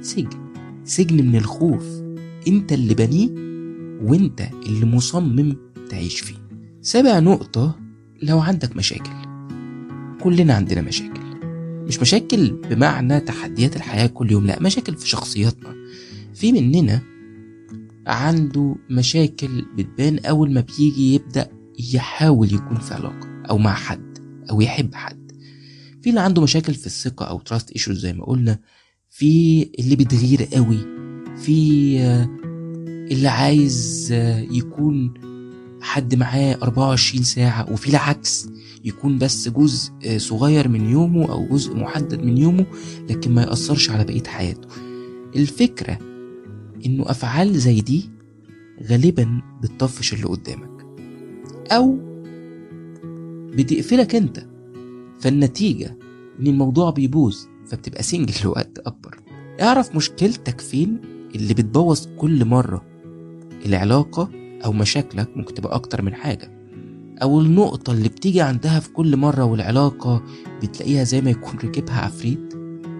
سجن. 0.00 0.52
سجن 0.84 1.26
من 1.26 1.36
الخوف. 1.36 1.84
أنت 2.48 2.72
اللي 2.72 2.94
بنيه 2.94 3.28
وأنت 4.02 4.48
اللي 4.66 4.86
مصمم 4.86 5.56
تعيش 5.90 6.20
فيه. 6.20 6.36
سابع 6.82 7.18
نقطة 7.18 7.78
لو 8.22 8.40
عندك 8.40 8.76
مشاكل. 8.76 9.10
كلنا 10.20 10.54
عندنا 10.54 10.80
مشاكل. 10.82 11.09
مش 11.90 12.00
مشاكل 12.00 12.50
بمعنى 12.50 13.20
تحديات 13.20 13.76
الحياة 13.76 14.06
كل 14.06 14.30
يوم 14.30 14.46
لا 14.46 14.62
مشاكل 14.62 14.96
في 14.96 15.08
شخصياتنا. 15.08 15.74
في 16.34 16.52
مننا 16.52 17.02
عنده 18.06 18.76
مشاكل 18.90 19.64
بتبان 19.76 20.18
أول 20.18 20.52
ما 20.52 20.60
بيجي 20.60 21.14
يبدأ 21.14 21.50
يحاول 21.94 22.54
يكون 22.54 22.78
في 22.78 22.94
علاقة 22.94 23.28
أو 23.50 23.58
مع 23.58 23.74
حد 23.74 24.18
أو 24.50 24.60
يحب 24.60 24.94
حد. 24.94 25.32
في 26.02 26.10
اللي 26.10 26.20
عنده 26.20 26.42
مشاكل 26.42 26.74
في 26.74 26.86
الثقة 26.86 27.26
أو 27.26 27.40
trust 27.40 27.70
issues 27.70 27.98
زي 27.98 28.12
ما 28.12 28.24
قلنا. 28.24 28.58
في 29.08 29.62
اللي 29.78 29.96
بتغير 29.96 30.44
قوي. 30.54 30.78
في 31.36 31.98
اللي 33.12 33.28
عايز 33.28 34.08
يكون 34.50 35.14
حد 35.80 36.14
معاه 36.14 36.58
24 36.62 37.22
ساعة 37.22 37.72
وفي 37.72 37.88
العكس 37.88 38.48
يكون 38.84 39.18
بس 39.18 39.48
جزء 39.48 39.92
صغير 40.16 40.68
من 40.68 40.90
يومه 40.90 41.32
أو 41.32 41.46
جزء 41.46 41.76
محدد 41.76 42.24
من 42.24 42.38
يومه 42.38 42.66
لكن 43.10 43.34
ما 43.34 43.42
يأثرش 43.42 43.90
على 43.90 44.04
بقية 44.04 44.22
حياته. 44.26 44.68
الفكرة 45.36 45.98
إنه 46.86 47.10
أفعال 47.10 47.58
زي 47.58 47.80
دي 47.80 48.10
غالبا 48.90 49.42
بتطفش 49.62 50.12
اللي 50.12 50.24
قدامك. 50.24 50.86
أو 51.72 51.98
بتقفلك 53.54 54.14
أنت. 54.14 54.46
فالنتيجة 55.20 55.96
إن 56.40 56.46
الموضوع 56.46 56.90
بيبوظ 56.90 57.36
فبتبقى 57.66 58.02
سنجل 58.02 58.34
لوقت 58.44 58.78
أكبر. 58.78 59.20
اعرف 59.60 59.96
مشكلتك 59.96 60.60
فين 60.60 61.00
اللي 61.34 61.54
بتبوظ 61.54 62.06
كل 62.18 62.44
مرة؟ 62.44 62.84
العلاقة 63.66 64.39
أو 64.64 64.72
مشاكلك 64.72 65.36
ممكن 65.36 65.54
تبقى 65.54 65.74
أكتر 65.74 66.02
من 66.02 66.14
حاجة. 66.14 66.60
أو 67.22 67.40
النقطة 67.40 67.92
اللي 67.92 68.08
بتيجي 68.08 68.40
عندها 68.40 68.80
في 68.80 68.90
كل 68.92 69.16
مرة 69.16 69.44
والعلاقة 69.44 70.22
بتلاقيها 70.62 71.04
زي 71.04 71.20
ما 71.20 71.30
يكون 71.30 71.54
ركبها 71.64 72.00
عفريت 72.00 72.54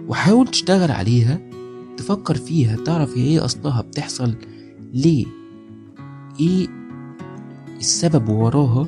وحاول 0.07 0.47
تشتغل 0.47 0.91
عليها 0.91 1.39
تفكر 1.97 2.35
فيها 2.35 2.75
تعرف 2.75 3.17
هي 3.17 3.23
إيه 3.23 3.45
أصلها 3.45 3.81
بتحصل 3.81 4.35
ليه. 4.93 5.25
إيه 6.39 6.67
السبب 7.77 8.29
وراها 8.29 8.87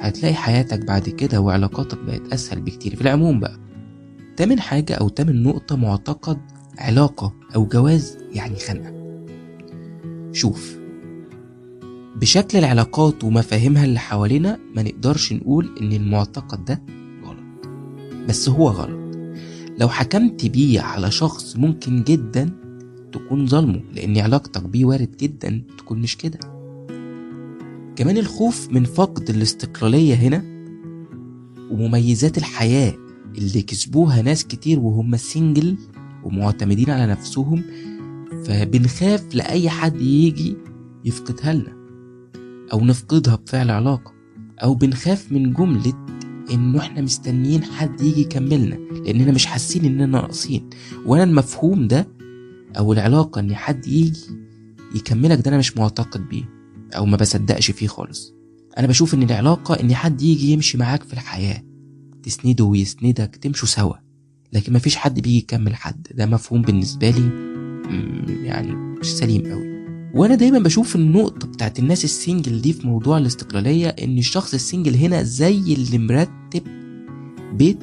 هتلاقي 0.00 0.34
حياتك 0.34 0.84
بعد 0.84 1.08
كده 1.08 1.40
وعلاقاتك 1.40 1.98
بقت 1.98 2.32
أسهل 2.32 2.60
بكتير. 2.60 2.96
في 2.96 3.00
العموم 3.02 3.40
بقى 3.40 3.58
تامن 4.36 4.60
حاجة 4.60 4.94
أو 4.94 5.08
تامن 5.08 5.42
نقطة 5.42 5.76
معتقد 5.76 6.38
علاقة 6.78 7.34
أو 7.54 7.66
جواز 7.66 8.18
يعني 8.32 8.56
خنقة. 8.56 8.92
شوف 10.32 10.77
بشكل 12.16 12.58
العلاقات 12.58 13.24
ومفاهيمها 13.24 13.84
اللي 13.84 13.98
حوالينا 13.98 14.58
ما 14.76 14.82
نقدرش 14.82 15.32
نقول 15.32 15.70
إن 15.80 15.92
المعتقد 15.92 16.64
ده 16.64 16.82
غلط. 17.24 17.68
بس 18.28 18.48
هو 18.48 18.68
غلط. 18.68 19.16
لو 19.78 19.88
حكمت 19.88 20.46
بيه 20.46 20.80
على 20.80 21.10
شخص 21.10 21.56
ممكن 21.56 22.02
جدا 22.02 22.50
تكون 23.12 23.46
ظلمه 23.46 23.80
لأن 23.94 24.18
علاقتك 24.18 24.62
بيه 24.62 24.84
وارد 24.84 25.16
جدا 25.16 25.62
تكون 25.78 25.98
مش 25.98 26.16
كده. 26.16 26.38
كمان 27.96 28.18
الخوف 28.18 28.68
من 28.70 28.84
فقد 28.84 29.30
الاستقلالية 29.30 30.14
هنا 30.14 30.44
ومميزات 31.70 32.38
الحياة 32.38 32.94
اللي 33.38 33.62
كسبوها 33.62 34.22
ناس 34.22 34.44
كتير 34.44 34.78
وهم 34.78 35.16
سنجل 35.16 35.76
ومعتمدين 36.24 36.90
على 36.90 37.06
نفسهم 37.06 37.62
فبنخاف 38.44 39.34
لأي 39.34 39.70
حد 39.70 40.00
يجي 40.00 40.56
يفقدها 41.04 41.52
لنا. 41.52 41.77
أو 42.72 42.84
نفقدها 42.84 43.34
بفعل 43.36 43.70
علاقة. 43.70 44.12
أو 44.62 44.74
بنخاف 44.74 45.32
من 45.32 45.52
جملة 45.52 46.06
إنه 46.50 46.78
إحنا 46.78 47.00
مستنيين 47.00 47.64
حد 47.64 48.00
يجي 48.00 48.20
يكملنا 48.20 48.74
لأننا 48.74 49.32
مش 49.32 49.46
حاسين 49.46 49.84
إننا 49.84 50.06
ناقصين. 50.06 50.70
وأنا 51.06 51.24
المفهوم 51.24 51.88
ده 51.88 52.08
أو 52.78 52.92
العلاقة 52.92 53.40
إن 53.40 53.54
حد 53.54 53.86
يجي 53.86 54.20
يكملك 54.94 55.38
ده 55.38 55.48
أنا 55.48 55.58
مش 55.58 55.76
معتقد 55.76 56.28
بيه 56.28 56.44
أو 56.96 57.06
ما 57.06 57.16
بصدقش 57.16 57.70
فيه 57.70 57.86
خالص. 57.86 58.34
أنا 58.78 58.86
بشوف 58.86 59.14
إن 59.14 59.22
العلاقة 59.22 59.74
إن 59.80 59.94
حد 59.94 60.22
يجي 60.22 60.52
يمشي 60.52 60.78
معاك 60.78 61.02
في 61.02 61.12
الحياة 61.12 61.62
تسنده 62.22 62.64
ويسندك 62.64 63.36
تمشوا 63.42 63.68
سوا. 63.68 63.94
لكن 64.52 64.72
مفيش 64.72 64.96
حد 64.96 65.20
بيجي 65.20 65.38
يكمل 65.38 65.74
حد. 65.74 66.06
ده 66.14 66.26
مفهوم 66.26 66.62
بالنسبة 66.62 67.10
لي 67.10 67.30
يعني 68.46 68.72
مش 68.72 69.06
سليم 69.06 69.42
قوي 69.46 69.67
وأنا 70.14 70.34
دايما 70.34 70.58
بشوف 70.58 70.96
النقطة 70.96 71.48
بتاعت 71.48 71.78
الناس 71.78 72.04
ال 72.04 72.12
single 72.12 72.60
دي 72.60 72.72
في 72.72 72.86
موضوع 72.86 73.18
الاستقلالية 73.18 73.88
إن 73.88 74.18
الشخص 74.18 74.54
ال 74.54 74.60
single 74.60 74.94
هنا 74.94 75.22
زي 75.22 75.58
اللي 75.58 75.98
مرتب 75.98 76.62
بيت 77.52 77.78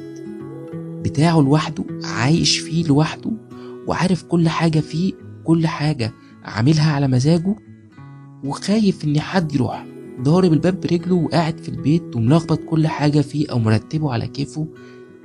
بتاعه 1.03 1.39
لوحده 1.41 1.83
عايش 2.03 2.57
فيه 2.57 2.85
لوحده 2.85 3.31
وعارف 3.87 4.23
كل 4.23 4.49
حاجة 4.49 4.79
فيه 4.79 5.13
كل 5.43 5.67
حاجة 5.67 6.13
عاملها 6.43 6.91
على 6.91 7.07
مزاجه 7.07 7.55
وخايف 8.43 9.05
إن 9.05 9.19
حد 9.19 9.55
يروح 9.55 9.85
ضارب 10.21 10.53
الباب 10.53 10.79
برجله 10.81 11.15
وقاعد 11.15 11.57
في 11.59 11.69
البيت 11.69 12.15
وملخبط 12.15 12.59
كل 12.59 12.87
حاجة 12.87 13.21
فيه 13.21 13.51
أو 13.51 13.59
مرتبه 13.59 14.13
على 14.13 14.27
كيفه 14.27 14.67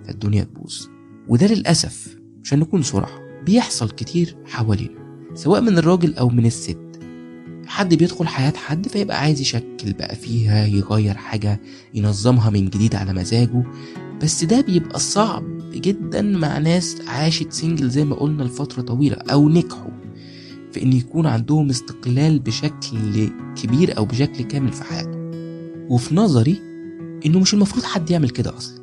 فالدنيا 0.04 0.44
تبوظ. 0.44 0.86
وده 1.28 1.46
للأسف 1.46 2.16
عشان 2.44 2.58
نكون 2.58 2.82
صراحة 2.82 3.18
بيحصل 3.46 3.90
كتير 3.90 4.36
حوالينا 4.44 5.30
سواء 5.34 5.60
من 5.60 5.78
الراجل 5.78 6.14
أو 6.14 6.28
من 6.28 6.46
الست. 6.46 6.89
حد 7.80 7.94
بيدخل 7.94 8.26
حياة 8.26 8.52
حد 8.56 8.88
فيبقى 8.88 9.20
عايز 9.20 9.40
يشكل 9.40 9.92
بقى 9.98 10.16
فيها 10.16 10.66
يغير 10.66 11.14
حاجة 11.14 11.60
ينظمها 11.94 12.50
من 12.50 12.64
جديد 12.68 12.94
على 12.94 13.12
مزاجه. 13.12 13.64
بس 14.22 14.44
ده 14.44 14.60
بيبقى 14.60 14.98
صعب 14.98 15.44
جدا 15.72 16.22
مع 16.22 16.58
ناس 16.58 16.96
عاشت 17.06 17.52
سنجل 17.52 17.90
زي 17.90 18.04
ما 18.04 18.16
قلنا 18.16 18.42
لفترة 18.42 18.82
طويلة 18.82 19.16
أو 19.16 19.48
نجحوا 19.48 19.90
في 20.72 20.82
إن 20.82 20.92
يكون 20.92 21.26
عندهم 21.26 21.70
استقلال 21.70 22.38
بشكل 22.38 23.28
كبير 23.62 23.98
أو 23.98 24.04
بشكل 24.04 24.44
كامل 24.44 24.72
في 24.72 24.84
حياتهم. 24.84 25.30
وفي 25.88 26.14
نظري 26.14 26.60
إنه 27.26 27.38
مش 27.38 27.54
المفروض 27.54 27.84
حد 27.84 28.10
يعمل 28.10 28.30
كده 28.30 28.56
أصلا. 28.56 28.80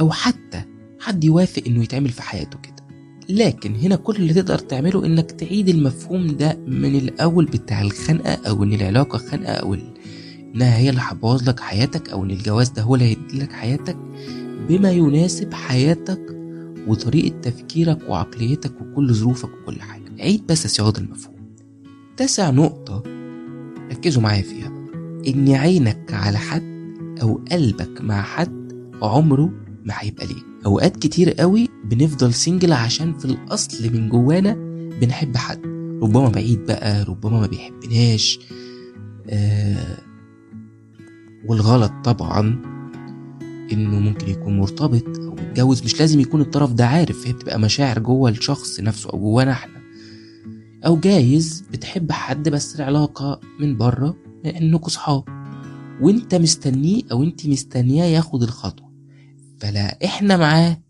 أو 0.00 0.10
حتى 0.10 0.62
حد 1.00 1.24
يوافق 1.24 1.62
إنه 1.66 1.82
يتعمل 1.82 2.08
في 2.08 2.22
حياته 2.22 2.58
كده. 2.58 2.73
لكن 3.28 3.74
هنا 3.74 3.96
كل 3.96 4.16
اللي 4.16 4.34
تقدر 4.34 4.58
تعمله 4.58 5.06
إنك 5.06 5.30
تعيد 5.30 5.68
المفهوم 5.68 6.26
ده 6.26 6.58
من 6.66 6.94
الأول 6.96 7.44
بتاع 7.44 7.82
الخنقة 7.82 8.32
أو 8.48 8.64
إن 8.64 8.72
العلاقة 8.72 9.18
خنقة 9.18 9.52
أو 9.52 9.76
إنها 10.54 10.76
هي 10.76 10.90
اللي 10.90 11.00
هتبوظ 11.04 11.48
لك 11.48 11.60
حياتك 11.60 12.10
أو 12.10 12.24
إن 12.24 12.30
الجواز 12.30 12.68
ده 12.68 12.82
هو 12.82 12.94
اللي 12.94 13.04
هيدي 13.06 13.38
لك 13.38 13.52
حياتك 13.52 13.96
بما 14.68 14.90
يناسب 14.90 15.54
حياتك 15.54 16.20
وطريقة 16.86 17.40
تفكيرك 17.40 17.98
وعقليتك 18.08 18.72
وكل 18.80 19.14
ظروفك 19.14 19.48
وكل 19.62 19.80
حاجة. 19.80 20.02
عيد 20.20 20.46
بس 20.46 20.66
صياغه 20.66 20.98
المفهوم. 20.98 21.34
تاسع 22.16 22.50
نقطة 22.50 23.02
ركزوا 23.90 24.22
معايا 24.22 24.42
فيها. 24.42 24.72
إن 25.28 25.48
عينك 25.48 26.12
على 26.14 26.38
حد 26.38 26.84
أو 27.22 27.40
قلبك 27.52 28.00
مع 28.00 28.22
حد 28.22 28.72
عمره 29.02 29.50
ما 29.84 29.94
هيبقى 29.98 30.26
ليك. 30.26 30.53
أوقات 30.66 30.96
كتير 30.96 31.30
قوي 31.32 31.68
بنفضل 31.84 32.34
سنجل 32.34 32.72
عشان 32.72 33.18
في 33.18 33.24
الأصل 33.24 33.92
من 33.92 34.08
جوانا 34.08 34.54
بنحب 35.00 35.36
حد. 35.36 35.60
ربما 36.02 36.28
بعيد 36.28 36.66
بقى 36.66 37.04
ربما 37.04 37.40
ما 37.40 37.46
بيحبناش. 37.46 38.38
آه 39.30 39.98
والغلط 41.48 41.92
طبعا 42.04 42.62
إنه 43.72 44.00
ممكن 44.00 44.28
يكون 44.28 44.56
مرتبط 44.58 45.18
أو 45.18 45.30
متجوز. 45.34 45.82
مش 45.84 46.00
لازم 46.00 46.20
يكون 46.20 46.40
الطرف 46.40 46.72
ده 46.72 46.86
عارف 46.86 47.26
هي 47.26 47.32
بتبقى 47.32 47.58
مشاعر 47.60 47.98
جوه 47.98 48.30
الشخص 48.30 48.80
نفسه 48.80 49.10
أو 49.10 49.18
جوانا 49.18 49.52
إحنا. 49.52 49.74
أو 50.86 50.96
جايز 50.96 51.64
بتحب 51.72 52.12
حد 52.12 52.48
بس 52.48 52.76
العلاقة 52.76 53.40
من 53.60 53.76
بره 53.76 54.16
انكوا 54.46 54.88
صحاب. 54.88 55.24
وإنت 56.00 56.34
مستنيه 56.34 57.02
أو 57.12 57.22
إنت 57.22 57.46
مستنياه 57.46 58.04
ياخد 58.06 58.42
الخطوة. 58.42 58.83
فلا 59.58 60.04
إحنا 60.04 60.36
معاه 60.36 60.80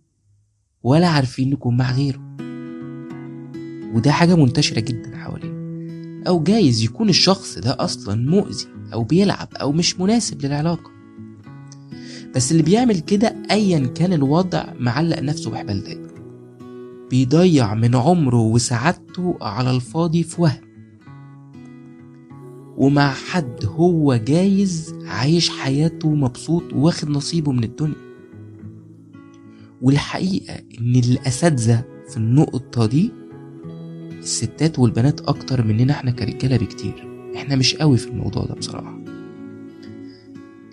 ولا 0.82 1.08
عارفين 1.08 1.50
نكون 1.50 1.76
مع 1.76 1.92
غيره. 1.92 2.20
وده 3.94 4.12
حاجة 4.12 4.34
منتشرة 4.34 4.80
جدا 4.80 5.16
حوالينا. 5.16 5.54
أو 6.28 6.42
جايز 6.42 6.82
يكون 6.82 7.08
الشخص 7.08 7.58
ده 7.58 7.76
أصلا 7.78 8.30
مؤذي 8.30 8.66
أو 8.92 9.04
بيلعب 9.04 9.48
أو 9.54 9.72
مش 9.72 10.00
مناسب 10.00 10.46
للعلاقة. 10.46 10.90
بس 12.34 12.52
اللي 12.52 12.62
بيعمل 12.62 12.98
كده 13.00 13.36
أيا 13.50 13.86
كان 13.86 14.12
الوضع 14.12 14.64
معلق 14.78 15.18
نفسه 15.20 15.50
بحبال 15.50 15.84
دايما 15.84 16.08
بيضيع 17.10 17.74
من 17.74 17.94
عمره 17.94 18.40
وسعادته 18.40 19.38
على 19.42 19.70
الفاضي 19.70 20.22
في 20.22 20.42
وهم. 20.42 20.64
ومع 22.76 23.12
حد 23.12 23.64
هو 23.64 24.14
جايز 24.14 24.94
عايش 25.06 25.50
حياته 25.50 26.14
مبسوط 26.14 26.72
واخد 26.72 27.08
نصيبه 27.08 27.52
من 27.52 27.64
الدنيا. 27.64 28.03
والحقيقة 29.82 30.54
إن 30.54 30.96
الأساتذة 30.96 31.84
في 32.10 32.16
النقطة 32.16 32.86
دي 32.86 33.12
الستات 34.18 34.78
والبنات 34.78 35.20
أكتر 35.20 35.64
مننا 35.66 35.92
إحنا 35.92 36.10
كرجالة 36.10 36.56
بكتير. 36.56 37.08
إحنا 37.36 37.56
مش 37.56 37.74
قوي 37.74 37.96
في 37.96 38.08
الموضوع 38.08 38.44
ده 38.44 38.54
بصراحة. 38.54 38.98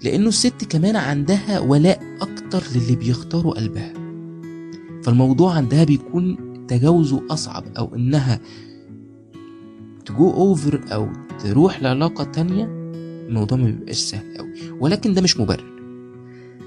لأنه 0.03 0.27
الست 0.27 0.63
كمان 0.69 0.95
عندها 0.95 1.59
ولاء 1.59 2.01
أكتر 2.21 2.63
للي 2.75 2.95
بيختاروا 2.95 3.53
قلبها. 3.53 3.93
فالموضوع 5.03 5.53
عندها 5.53 5.83
بيكون 5.83 6.37
تجاوزه 6.67 7.21
أصعب 7.29 7.63
أو 7.77 7.95
إنها 7.95 8.39
تجو 10.05 10.31
أوفر 10.33 10.81
أو 10.93 11.09
تروح 11.43 11.81
لعلاقة 11.83 12.23
تانية 12.23 12.65
الموضوع 13.27 13.57
ما 13.57 13.65
بيبقاش 13.65 13.97
سهل 13.97 14.37
أوي 14.37 14.49
ولكن 14.79 15.13
ده 15.13 15.21
مش 15.21 15.39
مبرر. 15.39 15.71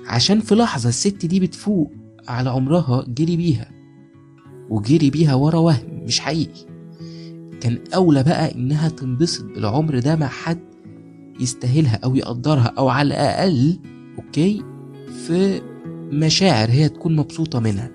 عشان 0.07 0.41
في 0.41 0.55
لحظة 0.55 0.89
الست 0.89 1.27
دي 1.27 1.41
بتفوق 1.41 1.93
على 2.29 2.51
عمرها 2.51 3.05
جري 3.09 3.37
بيها 3.37 3.71
وجري 4.71 5.11
بيها 5.11 5.35
ورا 5.35 5.59
وهم 5.59 6.05
مش 6.05 6.21
حقيقي. 6.21 6.67
كان 7.61 7.79
أولى 7.95 8.23
بقى 8.23 8.55
إنها 8.55 8.89
تنبسط 8.89 9.45
بالعمر 9.45 9.99
ده 9.99 10.17
مع 10.17 10.27
حد 10.27 10.61
يستاهلها 11.41 12.01
أو 12.05 12.17
يقدرها 12.17 12.73
أو 12.79 12.89
على 12.89 13.07
الأقل 13.07 13.79
Okay؟ 14.19 14.63
في 15.27 15.63
مشاعر 16.13 16.71
هي 16.71 16.89
تكون 16.89 17.17
مبسوطة 17.17 17.61
منها. 17.61 17.91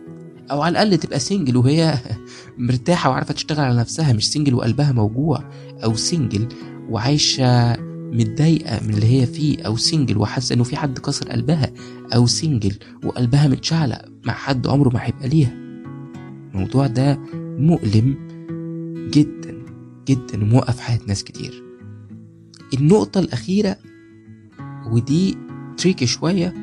أو 0.52 0.62
على 0.62 0.72
الأقل 0.72 0.98
تبقى 0.98 1.20
single 1.20 1.58
وهي 1.58 1.98
مرتاحة 2.58 3.10
وعارفة 3.10 3.34
تشتغل 3.34 3.66
على 3.66 3.80
نفسها 3.80 4.14
مش 4.14 4.32
single 4.32 4.54
وقلبها 4.54 4.92
موجوع 4.92 5.44
أو 5.84 5.96
single 5.96 6.48
وعايشة 6.90 7.78
متضايقة 8.12 8.80
من 8.84 8.94
اللي 8.94 9.22
هي 9.22 9.26
فيه 9.26 9.62
أو 9.66 9.78
single 9.78 10.18
وحاسة 10.18 10.56
إنه 10.56 10.64
في 10.64 10.78
حد 10.78 11.00
كسر 11.00 11.30
قلبها 11.30 11.72
أو 12.16 12.28
single 12.28 12.76
وقلبها 13.06 13.48
متشعلق. 13.48 14.06
مع 14.30 14.36
حد 14.36 14.68
عمره 14.68 14.90
ما 14.90 15.06
هيبقى 15.06 15.28
ليها. 15.28 15.54
الموضوع 16.54 16.88
ده 16.88 17.20
مؤلم 17.60 18.18
جدا 19.14 19.66
جدا 20.08 20.44
وموقف 20.44 20.80
حياة 20.80 21.00
ناس 21.08 21.24
كتير. 21.24 21.64
النقطة 22.74 23.20
الأخيرة 23.20 23.78
ودي 24.92 25.38
تريكي 25.78 26.06
شوية 26.06 26.54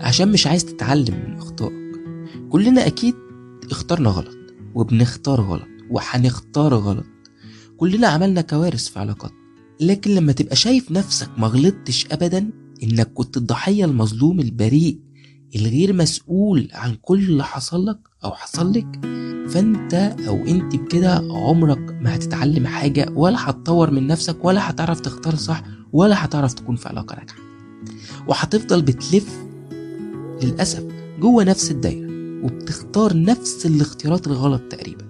عشان 0.00 0.32
مش 0.32 0.46
عايز 0.46 0.64
تتعلم 0.64 1.24
من 1.28 1.36
أخطائك. 1.36 1.72
كلنا 2.50 2.86
أكيد 2.86 3.14
اخترنا 3.70 4.10
غلط 4.10 4.36
وبنختار 4.74 5.40
غلط 5.40 5.68
وهنختار 5.90 6.74
غلط. 6.74 7.06
كلنا 7.76 8.06
عملنا 8.06 8.40
كوارث 8.40 8.88
في 8.88 8.98
علاقات. 8.98 9.32
لكن 9.80 10.10
لما 10.10 10.32
تبقى 10.32 10.56
شايف 10.56 10.90
نفسك 10.92 11.28
ما 11.38 11.46
غلطتش 11.46 12.06
أبدا 12.12 12.50
إنك 12.82 13.12
كنت 13.12 13.36
الضحية 13.36 13.84
المظلوم 13.84 14.40
البريء 14.40 14.98
الغير 15.56 15.92
مسؤول 15.92 16.68
عن 16.72 16.94
كل 17.02 17.18
اللي 17.18 17.44
حصل 17.44 17.86
لك 17.86 17.98
أو 18.24 18.30
حصل 18.30 18.72
لك 18.72 19.00
فأنت 19.48 19.94
أو 20.28 20.46
أنت 20.46 20.76
بكده 20.76 21.14
عمرك 21.30 21.98
ما 22.00 22.14
هتتعلم 22.14 22.66
حاجة 22.66 23.12
ولا 23.14 23.50
هتطور 23.50 23.90
من 23.90 24.06
نفسك 24.06 24.44
ولا 24.44 24.70
هتعرف 24.70 25.00
تختار 25.00 25.34
صح 25.34 25.62
ولا 25.92 26.24
هتعرف 26.24 26.54
تكون 26.54 26.76
في 26.76 26.88
علاقة 26.88 27.16
ناجحة. 27.16 27.38
وهتفضل 28.28 28.82
بتلف 28.82 29.38
للأسف 30.42 30.84
جوه 31.20 31.44
نفس 31.44 31.70
الدايرة 31.70 32.08
وبتختار 32.44 33.16
نفس 33.22 33.66
الاختيارات 33.66 34.26
الغلط 34.26 34.62
تقريبا 34.70 35.04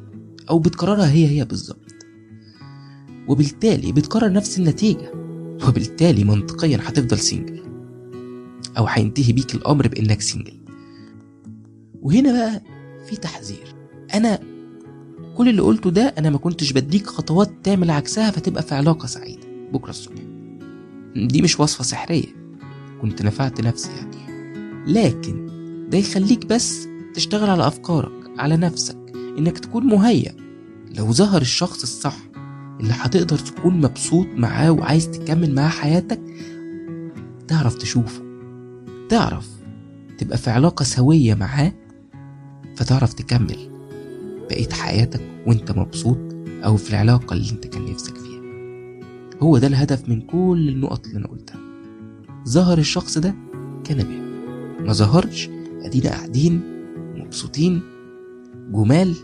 أو 0.51 0.59
بتكررها 0.59 1.11
هي 1.11 1.27
هي 1.29 1.45
بالظبط. 1.45 1.93
وبالتالي 3.29 3.93
بتكرر 3.93 4.33
نفس 4.33 4.59
النتيجة 4.59 5.13
وبالتالي 5.69 6.25
منطقيا 6.25 6.79
هتفضل 6.83 7.19
single 7.19 7.63
أو 8.79 8.87
هينتهي 8.87 9.33
بيك 9.33 9.55
الأمر 9.55 9.89
بإنك 9.89 10.21
single 10.21 10.59
وهنا 12.03 12.33
بقى 12.33 12.63
في 13.09 13.17
تحذير. 13.17 13.75
أنا 14.15 14.39
كل 15.37 15.49
اللي 15.49 15.63
قلته 15.63 15.91
ده 15.91 16.15
أنا 16.19 16.31
ما 16.31 16.39
كنتش 16.39 16.73
بديك 16.73 17.07
خطوات 17.07 17.51
تعمل 17.65 17.91
عكسها 17.91 18.31
فتبقى 18.31 18.63
في 18.63 18.75
علاقة 18.75 19.07
سعيدة. 19.07 19.47
بكرة 19.73 19.91
الصبح. 19.91 20.15
دي 21.17 21.43
مش 21.43 21.61
وصفة 21.61 21.85
سحرية. 21.85 22.27
كنت 23.03 23.23
نفعت 23.23 23.61
نفسي 23.61 23.91
يعني. 23.97 24.19
لكن 24.93 25.47
ده 25.91 25.99
يخليك 25.99 26.47
بس 26.47 26.89
تشتغل 27.15 27.51
على 27.51 27.67
أفكارك 27.67 28.13
على 28.39 28.57
نفسك 28.57 28.97
إنك 29.39 29.59
تكون 29.59 29.87
مهيأ. 29.87 30.35
لو 30.97 31.13
ظهر 31.13 31.41
الشخص 31.41 31.83
الصح 31.83 32.17
اللي 32.81 32.93
هتقدر 32.97 33.39
تكون 33.39 33.81
مبسوط 33.81 34.27
معاه 34.37 34.71
وعايز 34.73 35.11
تكمل 35.11 35.55
معاه 35.55 35.69
حياتك 35.69 36.21
تعرف 37.49 37.75
تشوفه. 37.75 38.28
تعرف 39.09 39.49
تبقى 40.19 40.39
في 40.39 40.51
علاقة 40.51 40.83
سوية 40.83 41.35
معاه 41.35 41.73
فتعرف 42.77 43.13
تكمل 43.13 43.57
بقية 44.51 44.69
حياتك 44.71 45.21
وانت 45.47 45.71
مبسوط 45.73 46.19
أو 46.65 46.77
في 46.77 46.91
العلاقة 46.91 47.35
اللي 47.35 47.51
انت 47.51 47.67
كان 47.67 47.85
نفسك 47.85 48.17
فيها. 48.17 48.39
هو 49.43 49.59
ده 49.59 49.67
الهدف 49.67 50.09
من 50.09 50.21
كل 50.21 50.69
النقط 50.69 51.07
اللي 51.07 51.19
أنا 51.19 51.27
قلتها. 51.27 51.61
ظهر 52.49 52.79
الشخص 52.79 53.19
ده 53.19 53.35
كان 53.85 53.97
بيها 53.97 54.29
ما 54.87 54.93
ظهرش 54.93 55.49
أدينا 55.83 56.11
قاعدين 56.11 56.61
مبسوطين 57.17 57.81
جمال 58.73 59.15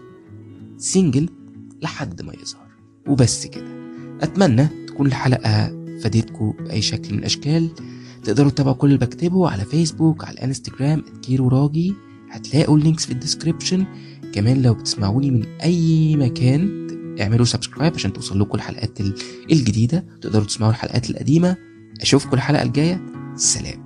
single 0.78 1.28
لحد 1.82 2.22
ما 2.22 2.32
يظهر. 2.42 2.66
وبس 3.08 3.46
كده. 3.46 3.66
أتمنى 4.22 4.66
تكون 4.86 5.06
الحلقة 5.06 5.66
فادتكم 6.02 6.54
بأي 6.60 6.82
شكل 6.82 7.12
من 7.12 7.18
الأشكال. 7.18 7.68
تقدروا 8.24 8.50
تتابعوا 8.50 8.74
كل 8.74 8.86
اللي 8.86 8.98
بكتبه 8.98 9.50
على 9.50 9.64
فيسبوك 9.64 10.24
على 10.24 10.34
الانستجرام 10.34 11.04
كيرو 11.22 11.48
راجي. 11.48 11.94
هتلاقوا 12.30 12.78
ال 12.78 12.83
links 12.83 13.06
في 13.06 13.12
ال 13.12 13.18
description 13.18 13.86
كمان 14.32 14.62
لو 14.62 14.74
بتسمعوني 14.74 15.30
من 15.30 15.44
أي 15.62 16.16
مكان 16.16 16.86
اعملوا 17.20 17.44
subscribe 17.44 17.94
عشان 17.94 18.12
توصل 18.12 18.40
لكم 18.40 18.54
الحلقات 18.54 19.00
الجديدة. 19.52 20.04
تقدروا 20.20 20.44
تسمعوا 20.44 20.72
الحلقات 20.72 21.10
القديمة. 21.10 21.56
أشوفكم 22.00 22.34
الحلقة 22.34 22.62
الجاية. 22.62 23.06
سلام. 23.36 23.83